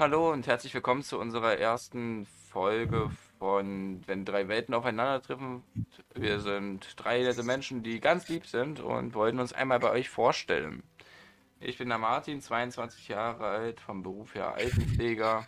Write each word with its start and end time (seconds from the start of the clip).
Hallo 0.00 0.32
und 0.32 0.46
herzlich 0.46 0.72
willkommen 0.72 1.02
zu 1.02 1.20
unserer 1.20 1.58
ersten 1.58 2.24
Folge 2.48 3.10
von 3.38 4.00
Wenn 4.06 4.24
drei 4.24 4.48
Welten 4.48 4.72
aufeinandertreffen. 4.72 5.62
Wir 6.14 6.40
sind 6.40 6.94
drei 6.96 7.22
nette 7.22 7.42
Menschen, 7.42 7.82
die 7.82 8.00
ganz 8.00 8.26
lieb 8.30 8.46
sind 8.46 8.80
und 8.80 9.12
wollten 9.12 9.38
uns 9.38 9.52
einmal 9.52 9.78
bei 9.78 9.90
euch 9.90 10.08
vorstellen. 10.08 10.82
Ich 11.60 11.76
bin 11.76 11.90
der 11.90 11.98
Martin, 11.98 12.40
22 12.40 13.08
Jahre 13.08 13.44
alt, 13.44 13.78
vom 13.78 14.02
Beruf 14.02 14.34
her 14.34 14.54
Altenpfleger 14.54 15.46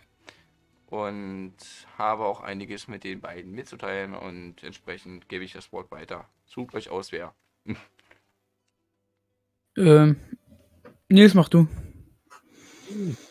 und 0.85 1.55
habe 1.97 2.23
auch 2.23 2.41
einiges 2.41 2.87
mit 2.87 3.03
den 3.03 3.21
beiden 3.21 3.53
mitzuteilen 3.53 4.13
und 4.13 4.61
entsprechend 4.61 5.29
gebe 5.29 5.43
ich 5.43 5.53
das 5.53 5.71
Wort 5.71 5.89
weiter. 5.89 6.29
Sucht 6.45 6.75
euch 6.75 6.91
aus, 6.91 7.11
wer. 7.11 7.33
Ähm, 9.77 10.15
Nils, 11.09 11.33
mach 11.33 11.49
du. 11.49 11.67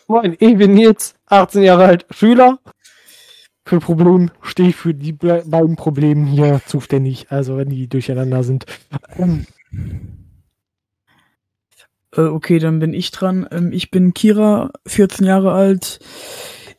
Moin, 0.07 0.35
ich 0.39 0.57
bin 0.57 0.77
jetzt 0.77 1.15
18 1.27 1.63
Jahre 1.63 1.85
alt, 1.85 2.05
Schüler. 2.11 2.59
Für 3.65 3.79
Probleme 3.79 4.31
stehe 4.41 4.69
ich 4.69 4.75
für 4.75 4.93
die 4.93 5.13
be- 5.13 5.43
beiden 5.45 5.75
Probleme 5.77 6.27
hier 6.29 6.61
zuständig, 6.65 7.27
also 7.29 7.57
wenn 7.57 7.69
die 7.69 7.87
durcheinander 7.87 8.43
sind. 8.43 8.65
Ähm, 9.17 9.45
Äh, 12.15 12.21
okay, 12.21 12.59
dann 12.59 12.77
bin 12.79 12.93
ich 12.93 13.09
dran. 13.11 13.47
Ähm, 13.51 13.71
ich 13.71 13.89
bin 13.89 14.13
Kira, 14.13 14.71
14 14.85 15.25
Jahre 15.25 15.53
alt. 15.53 15.99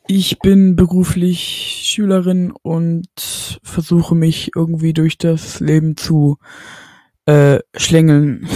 Ich 0.07 0.39
bin 0.39 0.75
beruflich 0.77 1.83
Schülerin 1.85 2.53
und 2.61 3.59
versuche 3.63 4.15
mich 4.15 4.51
irgendwie 4.55 4.93
durch 4.93 5.17
das 5.17 5.59
Leben 5.59 5.97
zu 5.97 6.37
äh, 7.25 7.59
schlängeln 7.75 8.47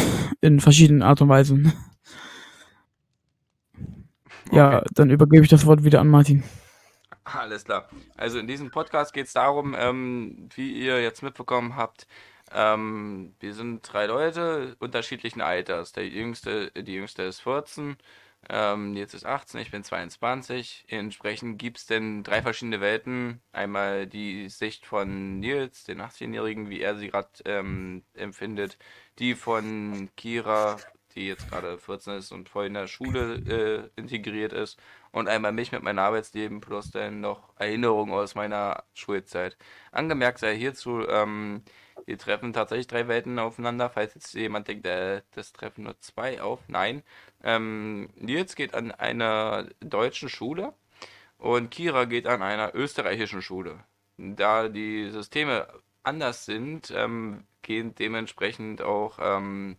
in 0.41 0.59
verschiedenen 0.59 1.01
Art 1.01 1.21
und 1.21 1.27
Weisen. 1.29 1.73
Ja, 4.51 4.83
dann 4.93 5.09
übergebe 5.09 5.43
ich 5.43 5.49
das 5.49 5.65
Wort 5.65 5.83
wieder 5.83 5.99
an 5.99 6.07
Martin. 6.07 6.43
Alles 7.23 7.65
klar. 7.65 7.87
Also 8.17 8.39
in 8.39 8.47
diesem 8.47 8.71
Podcast 8.71 9.13
geht 9.13 9.27
es 9.27 9.33
darum, 9.33 9.75
ähm, 9.77 10.49
wie 10.55 10.71
ihr 10.71 11.01
jetzt 11.01 11.21
mitbekommen 11.21 11.75
habt, 11.75 12.07
ähm, 12.53 13.35
wir 13.39 13.53
sind 13.53 13.81
drei 13.83 14.07
Leute 14.07 14.75
unterschiedlichen 14.79 15.41
Alters. 15.41 15.91
Der 15.93 16.07
jüngste, 16.07 16.71
die 16.71 16.93
jüngste 16.93 17.23
ist 17.23 17.41
14, 17.41 17.97
ähm, 18.49 18.95
jetzt 18.95 19.13
ist 19.13 19.25
18, 19.25 19.59
ich 19.61 19.71
bin 19.71 19.83
22. 19.83 20.85
Entsprechend 20.87 21.59
gibt 21.59 21.77
es 21.77 21.85
denn 21.85 22.23
drei 22.23 22.41
verschiedene 22.41 22.81
Welten. 22.81 23.41
Einmal 23.51 24.07
die 24.07 24.49
Sicht 24.49 24.85
von 24.85 25.39
Nils, 25.39 25.83
den 25.83 26.01
18-Jährigen, 26.01 26.69
wie 26.69 26.81
er 26.81 26.95
sie 26.95 27.09
gerade 27.09 27.29
ähm, 27.45 28.03
empfindet, 28.13 28.77
die 29.19 29.35
von 29.35 30.09
Kira, 30.15 30.77
die 31.15 31.27
jetzt 31.27 31.49
gerade 31.49 31.77
14 31.77 32.15
ist 32.15 32.31
und 32.31 32.49
voll 32.49 32.67
in 32.67 32.73
der 32.73 32.87
Schule 32.87 33.35
äh, 33.95 33.99
integriert 33.99 34.53
ist, 34.53 34.79
und 35.11 35.27
einmal 35.27 35.51
mich 35.51 35.71
mit 35.71 35.83
meinem 35.83 35.99
Arbeitsleben 35.99 36.61
plus 36.61 36.91
dann 36.91 37.21
noch 37.21 37.53
Erinnerungen 37.57 38.13
aus 38.13 38.35
meiner 38.35 38.83
Schulzeit. 38.93 39.57
Angemerkt 39.91 40.39
sei 40.39 40.55
hierzu, 40.55 41.07
ähm, 41.07 41.63
wir 42.05 42.17
treffen 42.17 42.53
tatsächlich 42.53 42.87
drei 42.87 43.07
Welten 43.07 43.39
aufeinander, 43.39 43.89
falls 43.89 44.13
jetzt 44.15 44.33
jemand 44.33 44.67
denkt, 44.67 44.85
äh, 44.85 45.21
das 45.33 45.53
treffen 45.53 45.83
nur 45.83 45.99
zwei 45.99 46.41
auf. 46.41 46.59
Nein. 46.67 47.03
Ähm, 47.43 48.09
Nils 48.15 48.55
geht 48.55 48.73
an 48.73 48.91
einer 48.91 49.67
deutschen 49.79 50.29
Schule 50.29 50.73
und 51.37 51.71
Kira 51.71 52.05
geht 52.05 52.27
an 52.27 52.41
einer 52.41 52.75
österreichischen 52.75 53.41
Schule. 53.41 53.83
Da 54.17 54.69
die 54.69 55.09
Systeme 55.09 55.67
anders 56.03 56.45
sind, 56.45 56.91
ähm, 56.95 57.45
gehen 57.61 57.95
dementsprechend 57.95 58.81
auch 58.81 59.17
ähm, 59.21 59.77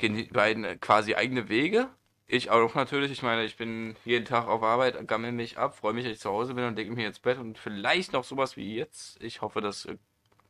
gehen 0.00 0.16
die 0.16 0.24
beiden 0.24 0.80
quasi 0.80 1.14
eigene 1.14 1.48
Wege. 1.48 1.88
Ich 2.26 2.50
auch 2.50 2.74
natürlich, 2.74 3.10
ich 3.12 3.22
meine, 3.22 3.44
ich 3.44 3.56
bin 3.56 3.96
jeden 4.04 4.24
Tag 4.24 4.46
auf 4.46 4.62
Arbeit, 4.62 5.06
gammel 5.06 5.32
mich 5.32 5.58
ab, 5.58 5.76
freue 5.76 5.92
mich, 5.92 6.04
dass 6.04 6.14
ich 6.14 6.20
zu 6.20 6.30
Hause 6.30 6.54
bin 6.54 6.64
und 6.64 6.76
lege 6.76 6.90
mich 6.92 7.04
ins 7.04 7.18
Bett 7.18 7.38
und 7.38 7.58
vielleicht 7.58 8.12
noch 8.12 8.24
sowas 8.24 8.56
wie 8.56 8.76
jetzt. 8.76 9.22
Ich 9.22 9.42
hoffe, 9.42 9.60
das 9.60 9.84
äh, 9.86 9.96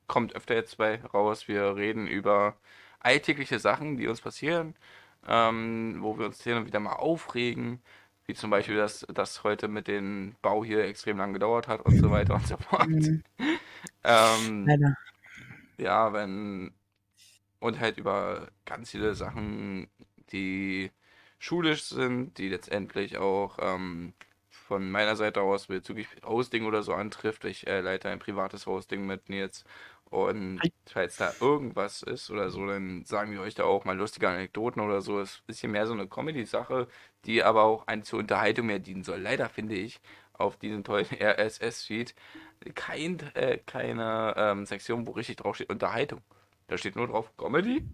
kommt 0.06 0.34
öfter 0.34 0.54
jetzt 0.54 0.76
bei 0.78 1.02
raus. 1.04 1.48
Wir 1.48 1.76
reden 1.76 2.06
über 2.06 2.56
alltägliche 3.00 3.58
Sachen, 3.58 3.96
die 3.96 4.08
uns 4.08 4.20
passieren, 4.20 4.74
ähm, 5.26 5.98
wo 6.00 6.18
wir 6.18 6.26
uns 6.26 6.42
hin 6.42 6.56
und 6.56 6.66
wieder 6.66 6.80
mal 6.80 6.96
aufregen, 6.96 7.82
wie 8.26 8.34
zum 8.34 8.50
Beispiel, 8.50 8.76
dass 8.76 9.06
das 9.12 9.42
heute 9.42 9.66
mit 9.68 9.88
dem 9.88 10.36
Bau 10.42 10.64
hier 10.64 10.84
extrem 10.84 11.18
lang 11.18 11.32
gedauert 11.32 11.66
hat 11.66 11.80
und 11.84 11.98
so 11.98 12.10
weiter 12.10 12.34
und 12.34 12.46
so 12.46 12.56
fort. 12.56 12.88
Mhm. 12.88 13.22
Ähm, 14.02 14.94
ja, 15.78 16.12
wenn 16.12 16.72
und 17.60 17.80
halt 17.80 17.98
über 17.98 18.48
ganz 18.66 18.90
viele 18.90 19.14
Sachen, 19.14 19.88
die 20.32 20.90
schulisch 21.38 21.84
sind, 21.84 22.38
die 22.38 22.48
letztendlich 22.48 23.18
auch 23.18 23.58
ähm, 23.60 24.14
von 24.50 24.90
meiner 24.90 25.16
Seite 25.16 25.42
aus 25.42 25.66
bezüglich 25.68 26.08
Hosting 26.24 26.64
oder 26.66 26.82
so 26.82 26.94
antrifft. 26.94 27.44
Ich 27.44 27.66
äh, 27.66 27.80
leite 27.80 28.08
ein 28.08 28.18
privates 28.18 28.66
Hosting 28.66 29.06
mit 29.06 29.28
Nils. 29.28 29.64
Und 30.04 30.60
falls 30.86 31.16
da 31.16 31.32
irgendwas 31.40 32.02
ist 32.02 32.30
oder 32.30 32.50
so, 32.50 32.66
dann 32.66 33.04
sagen 33.04 33.32
wir 33.32 33.40
euch 33.42 33.54
da 33.54 33.64
auch 33.64 33.84
mal 33.84 33.96
lustige 33.96 34.28
Anekdoten 34.28 34.82
oder 34.82 35.02
so. 35.02 35.20
Es 35.20 35.42
ist 35.46 35.60
hier 35.60 35.70
mehr 35.70 35.86
so 35.86 35.92
eine 35.92 36.08
Comedy-Sache, 36.08 36.88
die 37.24 37.44
aber 37.44 37.62
auch 37.62 37.86
ein, 37.86 38.02
zur 38.02 38.18
Unterhaltung 38.18 38.66
mehr 38.66 38.80
dienen 38.80 39.04
soll. 39.04 39.20
Leider 39.20 39.48
finde 39.48 39.76
ich 39.76 40.00
auf 40.32 40.56
diesem 40.56 40.84
tollen 40.84 41.06
RSS-Feed 41.20 42.14
kein, 42.74 43.20
äh, 43.34 43.58
keine 43.58 44.34
ähm, 44.36 44.66
Sektion, 44.66 45.06
wo 45.06 45.12
richtig 45.12 45.36
drauf 45.36 45.56
steht 45.56 45.70
Unterhaltung. 45.70 46.22
Da 46.70 46.78
steht 46.78 46.96
nur 46.96 47.08
drauf 47.08 47.36
Comedy 47.36 47.84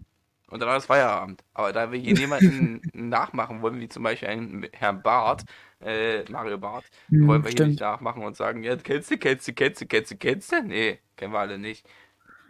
und 0.49 0.61
dann 0.61 0.77
ist 0.77 0.85
Feierabend. 0.85 1.43
Aber 1.53 1.73
da 1.73 1.91
wir 1.91 1.99
hier 1.99 2.15
niemanden 2.15 2.81
nachmachen 2.93 3.61
wollen, 3.61 3.79
wie 3.79 3.89
zum 3.89 4.03
Beispiel 4.03 4.29
einen 4.29 4.67
Herrn 4.73 5.01
Barth, 5.01 5.45
äh, 5.81 6.23
Mario 6.31 6.57
Barth, 6.57 6.85
Mhm, 7.09 7.27
wollen 7.27 7.43
wir 7.43 7.51
hier 7.51 7.63
nicht 7.63 7.79
stimmt. 7.79 7.81
nachmachen 7.81 8.23
und 8.23 8.35
sagen, 8.37 8.63
ja, 8.63 8.75
kennst 8.77 9.11
du, 9.11 9.17
kennst 9.17 9.47
du, 9.47 9.53
kennst 9.53 9.81
du, 9.81 9.87
kennst 9.87 10.11
du, 10.11 10.17
kennst 10.17 10.51
du? 10.51 10.63
Nee, 10.63 10.99
kennen 11.17 11.33
wir 11.33 11.39
alle 11.39 11.57
nicht. 11.59 11.87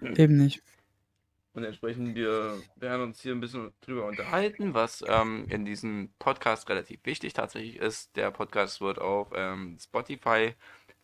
Eben 0.01 0.37
nicht. 0.37 0.63
Und 1.53 1.63
entsprechend, 1.63 2.15
wir 2.15 2.61
werden 2.75 3.01
uns 3.01 3.21
hier 3.21 3.31
ein 3.33 3.39
bisschen 3.39 3.73
drüber 3.81 4.05
unterhalten, 4.05 4.75
was 4.75 5.03
ähm, 5.07 5.45
in 5.49 5.65
diesem 5.65 6.11
Podcast 6.19 6.69
relativ 6.69 6.99
wichtig 7.03 7.33
tatsächlich 7.33 7.77
ist. 7.77 8.15
Der 8.15 8.29
Podcast 8.29 8.79
wird 8.81 8.99
auf 8.99 9.29
ähm, 9.35 9.77
Spotify 9.81 10.53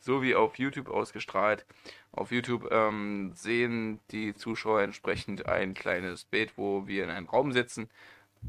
sowie 0.03 0.35
auf 0.35 0.57
YouTube 0.59 0.89
ausgestrahlt. 0.89 1.65
Auf 2.11 2.31
YouTube 2.31 2.69
ähm, 2.71 3.31
sehen 3.35 3.99
die 4.11 4.33
Zuschauer 4.33 4.81
entsprechend 4.81 5.47
ein 5.47 5.73
kleines 5.73 6.25
Bild, 6.25 6.57
wo 6.57 6.87
wir 6.87 7.03
in 7.05 7.09
einem 7.09 7.27
Raum 7.27 7.51
sitzen 7.51 7.89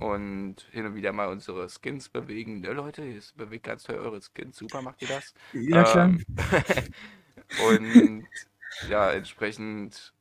und 0.00 0.56
hin 0.72 0.86
und 0.86 0.96
wieder 0.96 1.12
mal 1.12 1.28
unsere 1.28 1.68
Skins 1.68 2.08
bewegen. 2.08 2.60
Ne, 2.60 2.72
Leute, 2.72 3.04
ihr 3.04 3.22
bewegt 3.36 3.66
ganz 3.66 3.84
toll 3.84 3.96
eure 3.96 4.20
Skins. 4.20 4.56
Super, 4.56 4.82
macht 4.82 5.00
ihr 5.02 5.08
das? 5.08 5.34
Ja, 5.52 5.84
klar. 5.84 6.06
Ähm, 6.06 6.24
und 7.68 8.26
ja, 8.88 9.12
entsprechend 9.12 10.12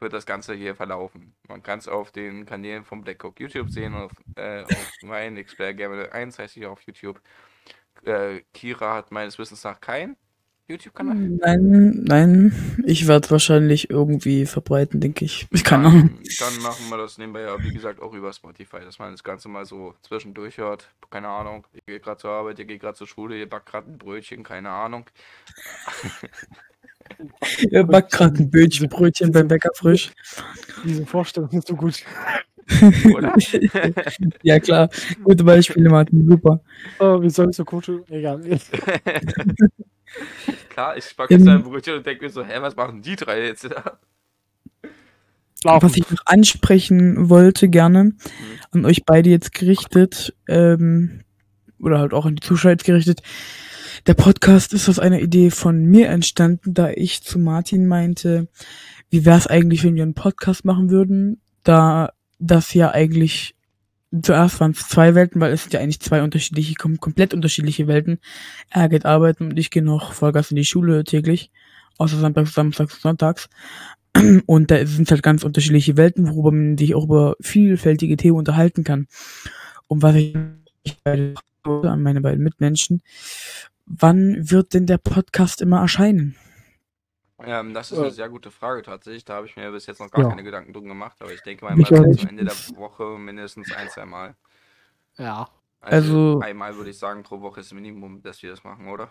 wird 0.00 0.12
das 0.12 0.26
Ganze 0.26 0.54
hier 0.54 0.74
verlaufen. 0.74 1.32
Man 1.46 1.62
kann 1.62 1.78
es 1.78 1.86
auf 1.86 2.10
den 2.10 2.44
Kanälen 2.44 2.84
von 2.84 3.02
Blackhawk 3.02 3.38
YouTube 3.38 3.70
sehen, 3.70 3.94
auf, 3.94 4.10
äh, 4.34 4.64
auf 4.64 4.92
meinen 5.02 5.42
Xplayer 5.42 5.74
Gamer 5.74 6.12
1 6.12 6.40
heißt 6.40 6.56
ich 6.56 6.66
auf 6.66 6.82
YouTube. 6.82 7.20
Äh, 8.04 8.40
Kira 8.52 8.96
hat 8.96 9.12
meines 9.12 9.38
Wissens 9.38 9.62
nach 9.62 9.80
keinen 9.80 10.16
YouTube-Kanal. 10.72 11.14
Nein, 11.14 12.02
nein. 12.04 12.82
Ich 12.84 13.06
werde 13.06 13.30
wahrscheinlich 13.30 13.90
irgendwie 13.90 14.46
verbreiten, 14.46 15.00
denke 15.00 15.24
ich. 15.24 15.46
Ich 15.50 15.64
kann 15.64 15.86
auch. 15.86 15.92
Dann, 15.92 16.18
dann 16.38 16.62
machen 16.62 16.88
wir 16.90 16.96
das 16.96 17.18
nebenbei 17.18 17.42
ja, 17.42 17.62
wie 17.62 17.72
gesagt, 17.72 18.00
auch 18.02 18.12
über 18.12 18.32
Spotify, 18.32 18.80
dass 18.80 18.98
man 18.98 19.12
das 19.12 19.22
Ganze 19.22 19.48
mal 19.48 19.64
so 19.64 19.94
zwischendurch 20.02 20.58
hört. 20.58 20.88
Keine 21.10 21.28
Ahnung, 21.28 21.66
ihr 21.74 21.94
geht 21.94 22.02
gerade 22.02 22.20
zur 22.20 22.30
Arbeit, 22.30 22.58
ihr 22.58 22.64
geht 22.64 22.80
gerade 22.80 22.96
zur 22.96 23.06
Schule, 23.06 23.38
ihr 23.38 23.48
backt 23.48 23.66
gerade 23.66 23.90
ein 23.90 23.98
Brötchen, 23.98 24.42
keine 24.42 24.70
Ahnung. 24.70 25.06
Er 27.70 27.84
backt 27.84 28.12
gerade 28.12 28.38
ein 28.38 28.50
Bötchen, 28.50 28.88
Brötchen 28.88 29.32
beim 29.32 29.48
Bäcker 29.48 29.70
frisch. 29.74 30.12
diese 30.84 31.04
Vorstellung 31.04 31.50
ist 31.50 31.68
so 31.68 31.76
gut. 31.76 32.02
Oder? 33.14 33.34
Ja, 34.42 34.58
klar. 34.60 34.88
Gute 35.22 35.44
Beispiele, 35.44 35.90
Martin. 35.90 36.26
Super. 36.26 36.60
Oh, 36.98 37.20
wie 37.20 37.30
soll 37.30 37.50
ich 37.50 37.56
so 37.56 37.64
gut? 37.64 37.90
Egal. 38.08 38.40
Klar, 40.68 40.96
ich 40.96 41.16
backe 41.16 41.34
jetzt 41.34 41.46
ein 41.46 41.62
Brötchen 41.62 41.94
und 41.94 42.06
denke 42.06 42.24
mir 42.24 42.30
so, 42.30 42.44
hä, 42.44 42.54
was 42.60 42.76
machen 42.76 43.02
die 43.02 43.16
drei 43.16 43.46
jetzt 43.46 43.64
da? 43.64 43.98
Was 45.64 45.96
ich 45.96 46.10
noch 46.10 46.22
ansprechen 46.26 47.28
wollte, 47.28 47.68
gerne, 47.68 48.14
an 48.72 48.84
euch 48.84 49.04
beide 49.04 49.30
jetzt 49.30 49.54
gerichtet, 49.54 50.34
ähm, 50.48 51.22
oder 51.78 51.98
halt 51.98 52.14
auch 52.14 52.26
an 52.26 52.36
die 52.36 52.42
Zuschauer 52.42 52.72
jetzt 52.72 52.84
gerichtet. 52.84 53.22
Der 54.06 54.14
Podcast 54.14 54.72
ist 54.72 54.88
aus 54.88 54.98
einer 54.98 55.20
Idee 55.20 55.50
von 55.50 55.84
mir 55.84 56.08
entstanden, 56.08 56.74
da 56.74 56.90
ich 56.90 57.22
zu 57.22 57.38
Martin 57.38 57.86
meinte, 57.86 58.48
wie 59.10 59.24
wäre 59.24 59.38
es 59.38 59.46
eigentlich, 59.46 59.84
wenn 59.84 59.94
wir 59.94 60.02
einen 60.02 60.14
Podcast 60.14 60.64
machen 60.64 60.90
würden, 60.90 61.40
da 61.62 62.12
das 62.38 62.74
ja 62.74 62.90
eigentlich 62.90 63.54
zuerst 64.20 64.60
waren 64.60 64.72
es 64.72 64.88
zwei 64.88 65.14
Welten, 65.14 65.40
weil 65.40 65.52
es 65.52 65.62
sind 65.62 65.72
ja 65.72 65.80
eigentlich 65.80 66.00
zwei 66.00 66.22
unterschiedliche, 66.22 66.74
kom 66.74 66.98
komplett 66.98 67.32
unterschiedliche 67.34 67.86
Welten. 67.86 68.18
Er 68.70 68.88
geht 68.88 69.06
arbeiten 69.06 69.50
und 69.50 69.58
ich 69.58 69.70
gehe 69.70 69.82
noch 69.82 70.12
Vollgas 70.12 70.50
in 70.50 70.56
die 70.56 70.64
Schule 70.64 71.04
täglich, 71.04 71.50
außer 71.98 72.18
Samstags, 72.18 72.54
Samstags 72.54 72.94
und 72.94 73.00
Sonntags. 73.00 73.48
Und 74.44 74.70
da 74.70 74.84
sind 74.84 75.10
halt 75.10 75.22
ganz 75.22 75.42
unterschiedliche 75.42 75.96
Welten, 75.96 76.28
worüber 76.28 76.52
man 76.52 76.76
sich 76.76 76.94
auch 76.94 77.04
über 77.04 77.34
vielfältige 77.40 78.18
Themen 78.18 78.36
unterhalten 78.36 78.84
kann. 78.84 79.06
Und 79.88 80.02
was 80.02 80.16
ich 80.16 80.36
an 81.64 82.02
meine 82.02 82.20
beiden 82.20 82.42
Mitmenschen. 82.42 83.02
Wann 83.86 84.50
wird 84.50 84.74
denn 84.74 84.86
der 84.86 84.98
Podcast 84.98 85.60
immer 85.60 85.80
erscheinen? 85.80 86.36
Ähm, 87.44 87.74
das 87.74 87.90
ist 87.92 87.98
Äh. 87.98 88.02
eine 88.02 88.10
sehr 88.10 88.28
gute 88.28 88.50
Frage 88.50 88.82
tatsächlich. 88.82 89.24
Da 89.24 89.34
habe 89.36 89.46
ich 89.46 89.56
mir 89.56 89.70
bis 89.70 89.86
jetzt 89.86 90.00
noch 90.00 90.10
gar 90.10 90.22
Ja. 90.22 90.28
keine 90.30 90.42
Gedanken 90.42 90.72
drum 90.72 90.84
gemacht, 90.86 91.16
aber 91.20 91.32
ich 91.32 91.42
denke 91.42 91.64
mal, 91.64 91.74
mal 91.76 91.84
zum. 91.86 92.28
Ende 92.28 92.44
der 92.44 92.54
Woche 92.76 93.04
mindestens 93.18 93.72
ein, 93.72 93.88
zwei 93.88 94.04
Mal. 94.06 94.34
Ja. 95.18 95.48
Also, 95.80 96.16
Also- 96.34 96.40
einmal 96.40 96.76
würde 96.76 96.90
ich 96.90 96.98
sagen, 96.98 97.22
pro 97.22 97.40
Woche 97.40 97.60
ist 97.60 97.70
das 97.70 97.74
Minimum, 97.74 98.22
dass 98.22 98.42
wir 98.42 98.50
das 98.50 98.62
machen, 98.64 98.88
oder? 98.88 99.10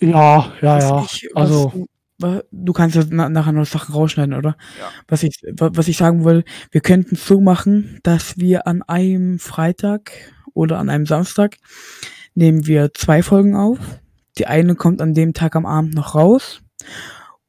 Ja, 0.00 0.52
ja, 0.62 0.78
ja. 0.78 1.02
ich- 1.04 1.28
Also, 1.36 1.86
du- 2.18 2.72
kannst 2.72 2.96
ja 2.96 3.02
na, 3.10 3.28
nachher 3.28 3.52
noch 3.52 3.66
Sachen 3.66 3.94
rausschneiden, 3.94 4.34
oder? 4.34 4.56
Ja. 4.78 4.90
Was 5.08 5.22
ich, 5.22 5.42
wa- 5.56 5.70
was 5.74 5.88
ich 5.88 5.96
sagen 5.98 6.24
will, 6.24 6.44
wir 6.70 6.80
könnten 6.80 7.16
es 7.16 7.26
so 7.26 7.40
machen, 7.40 8.00
dass 8.02 8.38
wir 8.38 8.66
an 8.66 8.82
einem 8.82 9.38
Freitag 9.38 10.12
oder 10.54 10.78
an 10.78 10.88
einem 10.88 11.06
Samstag 11.06 11.56
nehmen 12.34 12.66
wir 12.66 12.94
zwei 12.94 13.22
Folgen 13.22 13.56
auf. 13.56 13.78
Die 14.38 14.46
eine 14.46 14.74
kommt 14.74 15.02
an 15.02 15.12
dem 15.14 15.34
Tag 15.34 15.54
am 15.56 15.66
Abend 15.66 15.94
noch 15.94 16.14
raus 16.14 16.62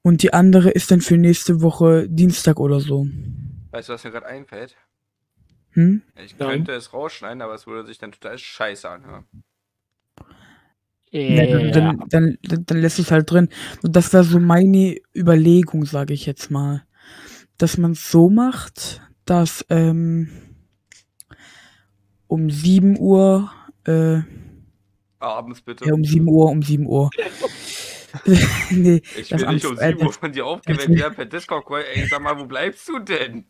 und 0.01 0.23
die 0.23 0.33
andere 0.33 0.69
ist 0.71 0.91
dann 0.91 1.01
für 1.01 1.17
nächste 1.17 1.61
Woche 1.61 2.07
Dienstag 2.09 2.59
oder 2.59 2.79
so. 2.79 3.07
Weißt 3.71 3.89
du, 3.89 3.93
was 3.93 4.03
mir 4.03 4.11
gerade 4.11 4.25
einfällt? 4.25 4.75
Hm? 5.71 6.01
Ich 6.23 6.37
Nein. 6.37 6.49
könnte 6.49 6.73
es 6.73 6.93
rausschneiden, 6.93 7.41
aber 7.41 7.53
es 7.53 7.67
würde 7.67 7.87
sich 7.87 7.97
dann 7.97 8.11
total 8.11 8.37
scheiße 8.37 8.89
anhören. 8.89 9.25
Ja, 11.11 11.45
dann, 11.45 11.71
dann, 11.71 12.03
dann, 12.09 12.37
dann, 12.41 12.65
dann 12.65 12.77
lässt 12.77 12.99
es 12.99 13.11
halt 13.11 13.29
drin. 13.29 13.49
Und 13.83 13.95
das 13.95 14.13
wäre 14.13 14.23
so 14.23 14.39
meine 14.39 14.97
Überlegung, 15.15 15.85
sage 15.85 16.13
ich 16.13 16.25
jetzt 16.25 16.51
mal. 16.51 16.85
Dass 17.57 17.77
man 17.77 17.91
es 17.91 18.09
so 18.09 18.29
macht, 18.29 19.01
dass 19.25 19.65
ähm, 19.69 20.29
um 22.27 22.49
7 22.49 22.97
Uhr, 22.97 23.51
äh, 23.85 24.19
Abends 25.19 25.61
bitte. 25.61 25.85
ja, 25.85 25.93
um 25.93 26.03
7 26.03 26.27
Uhr, 26.27 26.49
um 26.49 26.63
7 26.63 26.87
Uhr. 26.87 27.09
nee, 28.71 29.01
ich 29.17 29.31
will 29.31 29.47
nicht 29.47 29.65
am- 29.65 29.71
um 29.71 29.77
äh, 29.79 29.87
7 29.89 29.99
Uhr 29.99 30.05
das- 30.07 30.17
von 30.17 30.31
dir 30.31 30.45
aufgeweckt 30.45 30.89
werden 30.89 31.15
per 31.15 31.25
Discord-Call. 31.25 31.83
Ey, 31.93 32.07
sag 32.07 32.21
mal, 32.21 32.37
wo 32.39 32.45
bleibst 32.45 32.87
du 32.89 32.99
denn? 32.99 33.45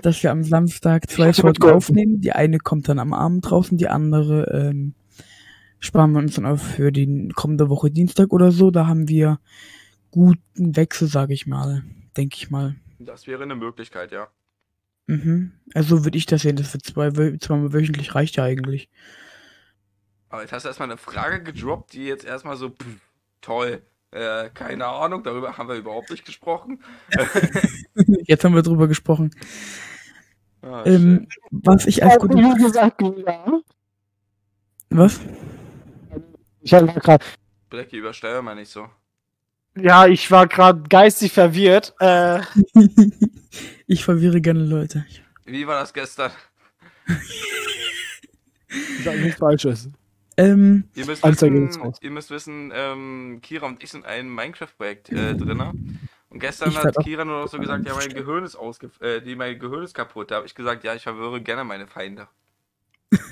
dass 0.00 0.22
wir 0.22 0.30
am 0.30 0.44
Samstag 0.44 1.10
zwei 1.10 1.32
Folgen 1.34 1.62
aufnehmen. 1.70 2.22
Die 2.22 2.32
eine 2.32 2.58
kommt 2.58 2.88
dann 2.88 2.98
am 2.98 3.12
Abend 3.12 3.50
draußen, 3.50 3.76
die 3.76 3.86
andere 3.88 4.44
ähm, 4.50 4.94
sparen 5.78 6.12
wir 6.12 6.20
uns 6.20 6.36
dann 6.36 6.46
auf 6.46 6.62
für 6.62 6.90
die 6.90 7.28
kommende 7.34 7.68
Woche 7.68 7.90
Dienstag 7.90 8.32
oder 8.32 8.50
so. 8.50 8.70
Da 8.70 8.86
haben 8.86 9.08
wir 9.08 9.40
guten 10.10 10.74
Wechsel, 10.74 11.06
sage 11.06 11.34
ich 11.34 11.46
mal. 11.46 11.82
Denke 12.16 12.36
ich 12.38 12.50
mal. 12.50 12.76
Das 12.98 13.26
wäre 13.26 13.42
eine 13.42 13.54
Möglichkeit, 13.54 14.10
ja. 14.10 14.28
Mhm. 15.06 15.52
Also 15.74 16.04
würde 16.04 16.16
ich 16.16 16.24
das 16.24 16.42
sehen, 16.42 16.56
das 16.56 16.68
für 16.70 16.78
zwei, 16.78 17.10
zweimal 17.38 17.74
wöchentlich 17.74 18.14
reicht 18.14 18.36
ja 18.36 18.44
eigentlich. 18.44 18.88
Aber 20.30 20.40
jetzt 20.40 20.52
hast 20.52 20.62
du 20.62 20.68
erstmal 20.68 20.88
eine 20.88 20.96
Frage 20.98 21.42
gedroppt, 21.42 21.92
die 21.92 22.04
jetzt 22.04 22.24
erstmal 22.24 22.56
so, 22.56 22.70
pff, 22.70 22.86
toll. 23.42 23.82
Äh, 24.10 24.48
keine 24.50 24.86
Ahnung, 24.86 25.22
darüber 25.22 25.56
haben 25.56 25.68
wir 25.68 25.76
überhaupt 25.76 26.10
nicht 26.10 26.24
gesprochen. 26.24 26.82
Jetzt 28.24 28.44
haben 28.44 28.54
wir 28.54 28.62
drüber 28.62 28.86
gesprochen. 28.88 29.30
Ah, 30.62 30.82
Ähm, 30.84 31.28
was 31.50 31.86
ich 31.86 32.02
als 32.04 32.16
Auch 32.16 32.20
gute. 32.20 32.36
wie 32.36 32.62
gesagt, 32.62 33.00
ja. 33.02 33.60
Was? 34.90 35.20
Ich 36.60 36.72
war 36.72 36.82
gerade, 36.84 37.24
Blackie, 37.70 37.96
übersteuer 37.96 38.42
mal 38.42 38.54
nicht 38.54 38.70
so. 38.70 38.88
ja, 39.76 40.06
ich 40.06 40.30
war 40.30 40.46
gerade 40.46 40.82
geistig 40.88 41.32
verwirrt. 41.32 41.94
Äh, 41.98 42.40
ich 43.86 44.04
verwirre 44.04 44.40
gerne 44.42 44.62
Leute. 44.64 45.06
Wie 45.46 45.66
war 45.66 45.80
das 45.80 45.92
gestern? 45.92 46.30
ich 47.08 49.04
sag 49.04 49.16
nichts 49.18 49.38
Falsches. 49.38 49.88
Ähm, 50.36 50.84
Ihr 50.94 51.06
müsst 51.06 51.22
wissen, 51.22 51.80
ihr 52.00 52.10
müsst 52.10 52.30
wissen 52.30 52.72
ähm, 52.74 53.40
Kira 53.42 53.66
und 53.66 53.82
ich 53.82 53.90
sind 53.90 54.06
ein 54.06 54.28
Minecraft-Projekt 54.28 55.10
äh, 55.10 55.34
drinne. 55.34 55.72
Und 56.30 56.38
gestern 56.38 56.70
Ich 56.70 56.78
hat 56.78 56.96
Kira 57.02 57.24
nur 57.24 57.42
noch 57.42 57.48
so 57.48 57.58
gesagt, 57.58 57.86
ja, 57.86 57.94
mein 57.94 58.08
Gehirn 58.08 58.44
ist 58.44 58.56
ausge 58.56 58.90
äh, 59.00 59.20
die, 59.20 59.36
mein 59.36 59.58
Gehirn 59.58 59.82
ist 59.82 59.94
kaputt. 59.94 60.30
Da 60.30 60.36
habe 60.36 60.46
ich 60.46 60.54
gesagt, 60.54 60.84
ja, 60.84 60.94
ich 60.94 61.02
verwirre 61.02 61.42
gerne 61.42 61.64
meine 61.64 61.86
Feinde. 61.86 62.28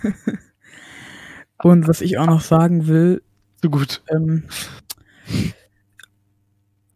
und 1.63 1.89
was 1.89 2.03
ich 2.03 2.19
auch 2.19 2.27
noch 2.27 2.43
sagen 2.43 2.87
will, 2.87 3.23
So 3.63 3.71
gut. 3.71 4.03
ähm, 4.11 4.45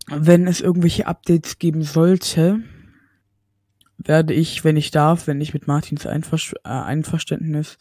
wenn 0.09 0.47
es 0.47 0.61
irgendwelche 0.61 1.07
Updates 1.07 1.59
geben 1.59 1.83
sollte, 1.83 2.61
werde 3.99 4.35
ich, 4.35 4.65
wenn 4.65 4.77
ich 4.77 4.91
darf, 4.91 5.27
wenn 5.27 5.41
ich 5.41 5.55
mit 5.55 5.67
Martins 5.67 6.07
Einver 6.07 6.39
äh, 6.65 6.69
Einverständnis 6.69 7.79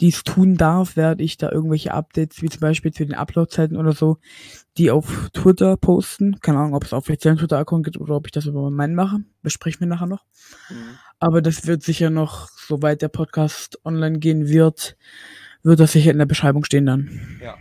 dies 0.00 0.24
tun 0.24 0.56
darf, 0.56 0.96
werde 0.96 1.22
ich 1.22 1.36
da 1.36 1.50
irgendwelche 1.50 1.94
Updates, 1.94 2.42
wie 2.42 2.48
zum 2.48 2.60
Beispiel 2.60 2.92
zu 2.92 3.06
den 3.06 3.14
Uploadzeiten 3.14 3.76
oder 3.76 3.92
so, 3.92 4.18
die 4.76 4.90
auf 4.90 5.30
Twitter 5.32 5.76
posten. 5.76 6.40
Keine 6.40 6.58
Ahnung, 6.58 6.74
ob 6.74 6.84
es 6.84 6.92
auf 6.92 7.04
offiziellen 7.04 7.38
Twitter-Account 7.38 7.84
gibt 7.84 7.98
oder 7.98 8.16
ob 8.16 8.26
ich 8.26 8.32
das 8.32 8.46
über 8.46 8.70
meinen 8.70 8.94
mache. 8.94 9.18
Besprechen 9.42 9.80
wir 9.80 9.86
nachher 9.86 10.06
noch. 10.06 10.24
Mhm. 10.70 10.98
Aber 11.18 11.42
das 11.42 11.66
wird 11.66 11.82
sicher 11.82 12.10
noch, 12.10 12.48
soweit 12.48 13.02
der 13.02 13.08
Podcast 13.08 13.78
online 13.84 14.18
gehen 14.18 14.48
wird, 14.48 14.96
wird 15.62 15.78
das 15.78 15.92
sicher 15.92 16.10
in 16.10 16.18
der 16.18 16.26
Beschreibung 16.26 16.64
stehen 16.64 16.86
dann. 16.86 17.38
Ja. 17.40 17.56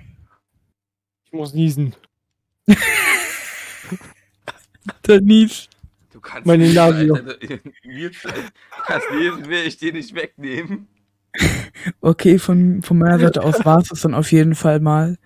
Ich 1.26 1.34
muss 1.34 1.54
niesen. 1.54 1.96
Denise. 5.08 5.68
Du 6.22 6.30
kannst 6.30 6.46
Meine 6.46 6.72
Nase. 6.72 7.14
Alter. 7.14 7.36
Nils, 7.84 8.22
Du 8.22 8.30
kannst 8.86 9.08
lesen, 9.12 9.48
will 9.48 9.66
ich 9.66 9.78
dir 9.78 9.92
nicht 9.92 10.14
wegnehmen. 10.14 10.88
Okay, 12.02 12.38
von, 12.38 12.84
von 12.84 12.98
meiner 13.00 13.18
Seite 13.18 13.44
aus 13.44 13.56
war 13.66 13.80
es 13.80 13.90
das 13.90 14.02
dann 14.02 14.14
auf 14.14 14.32
jeden 14.32 14.54
Fall 14.54 14.80
mal. 14.80 15.18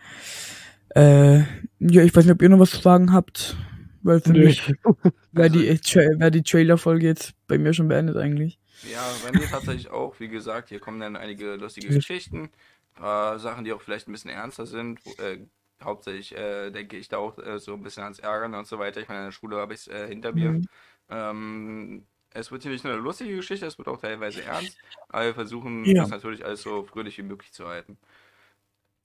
Äh, 0.95 1.39
ja, 1.79 2.03
ich 2.03 2.15
weiß 2.15 2.23
nicht, 2.23 2.33
ob 2.33 2.41
ihr 2.41 2.49
noch 2.49 2.59
was 2.59 2.69
zu 2.69 2.81
sagen 2.81 3.11
habt, 3.11 3.57
weil 4.03 4.21
für 4.21 4.31
mich 4.31 4.73
wäre 5.33 5.49
die, 5.49 5.67
wär 5.67 6.31
die 6.31 6.43
Trailer-Folge 6.43 7.05
jetzt 7.05 7.33
bei 7.47 7.57
mir 7.57 7.73
schon 7.73 7.89
beendet 7.89 8.15
eigentlich. 8.15 8.57
Ja, 8.89 9.01
bei 9.25 9.37
mir 9.37 9.47
tatsächlich 9.47 9.89
auch. 9.89 10.17
Wie 10.19 10.29
gesagt, 10.29 10.69
hier 10.69 10.79
kommen 10.79 11.01
dann 11.01 11.17
einige 11.17 11.55
lustige 11.55 11.93
Geschichten. 11.93 12.43
Ein 12.43 13.01
paar 13.01 13.39
Sachen, 13.39 13.65
die 13.65 13.73
auch 13.73 13.81
vielleicht 13.81 14.07
ein 14.07 14.13
bisschen 14.13 14.31
ernster 14.31 14.65
sind. 14.65 14.99
Äh, 15.19 15.39
hauptsächlich 15.85 16.35
äh, 16.35 16.71
denke 16.71 16.97
ich 16.97 17.07
da 17.07 17.17
auch 17.17 17.37
äh, 17.39 17.59
so 17.59 17.73
ein 17.73 17.83
bisschen 17.83 18.03
ans 18.03 18.19
Ärgern 18.19 18.53
und 18.55 18.67
so 18.67 18.79
weiter. 18.79 19.01
Ich 19.01 19.07
meine, 19.07 19.21
in 19.21 19.25
der 19.27 19.31
Schule 19.31 19.57
habe 19.57 19.73
ich 19.73 19.81
es 19.81 19.87
äh, 19.87 20.07
hinter 20.07 20.33
mir. 20.33 20.51
Mhm. 20.51 20.67
Ähm, 21.09 22.05
es 22.31 22.51
wird 22.51 22.63
hier 22.63 22.71
nicht 22.71 22.83
nur 22.83 22.93
eine 22.93 23.01
lustige 23.01 23.35
Geschichte, 23.35 23.65
es 23.65 23.77
wird 23.77 23.87
auch 23.87 24.01
teilweise 24.01 24.43
ernst. 24.43 24.77
Aber 25.09 25.25
wir 25.25 25.33
versuchen 25.33 25.85
Ja. 25.85 26.01
das 26.01 26.09
natürlich 26.09 26.43
alles 26.45 26.61
so 26.63 26.83
fröhlich 26.83 27.17
wie 27.17 27.23
möglich 27.23 27.53
zu 27.53 27.67
halten. 27.67 27.97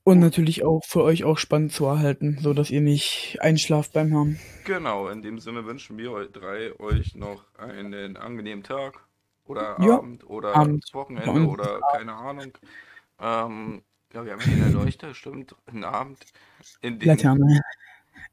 Und 0.02 0.18
natürlich 0.18 0.64
auch 0.64 0.80
für 0.84 1.02
euch 1.04 1.24
auch 1.24 1.38
spannend 1.38 1.72
zu 1.72 1.84
erhalten, 1.84 2.38
so 2.40 2.54
dass 2.54 2.70
ihr 2.70 2.80
nicht 2.80 3.38
einschlaft 3.40 3.92
beim 3.92 4.10
Hören. 4.10 4.40
Genau, 4.64 5.08
in 5.08 5.22
dem 5.22 5.38
Sinne 5.38 5.66
wünschen 5.66 5.98
wir 5.98 6.10
euch 6.12 6.32
drei 6.32 6.78
euch 6.80 7.14
noch 7.14 7.44
einen 7.58 8.16
angenehmen 8.16 8.64
Tag 8.64 8.94
oder 9.44 9.76
Ja, 9.80 9.96
Abend 9.98 10.28
oder 10.28 10.54
Abend. 10.56 10.84
Wochenende 10.92 11.30
Abend. 11.30 11.48
oder 11.48 11.80
keine 11.92 12.14
Ahnung. 12.14 12.52
Ähm, 13.20 13.82
ja, 14.12 14.24
wir 14.24 14.32
haben 14.32 14.40
hier 14.40 14.64
eine 14.64 14.72
Leuchte, 14.72 15.14
stimmt, 15.14 15.54
einen 15.66 15.84
Abend. 15.84 16.18
Laterne. 16.82 17.60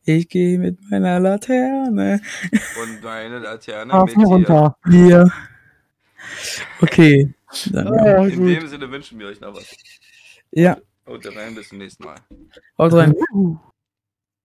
Ich 0.03 0.29
gehe 0.29 0.57
mit 0.57 0.79
meiner 0.89 1.19
Laterne. 1.19 2.22
und 2.81 3.03
meine 3.03 3.39
Laterne 3.39 3.93
Ah, 3.93 4.05
mit 4.05 4.15
runter. 4.17 4.77
Hier. 4.89 5.29
Okay. 6.81 7.34
Dann, 7.72 7.93
ja. 7.93 8.19
Oh, 8.19 8.25
In 8.25 8.39
gut. 8.39 8.50
dem 8.50 8.67
Sinne 8.67 8.89
wünschen 8.91 9.19
wir 9.19 9.27
euch 9.27 9.39
noch 9.39 9.55
was. 9.55 9.75
ja, 10.51 10.77
Und 11.05 11.25
dann 11.25 11.55
bis 11.55 11.69
zum 11.69 11.77
nächsten 11.77 12.03
Mal. 12.03 12.17
haut 12.77 12.93
rein. 12.93 13.13